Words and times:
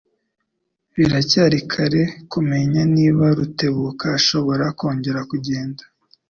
Biracyari 0.95 1.59
kare 1.71 2.01
kumenya 2.31 2.81
niba 2.95 3.25
Rutebuka 3.37 4.05
azashobora 4.17 4.65
kongera 4.79 5.21
kugenda. 5.31 5.83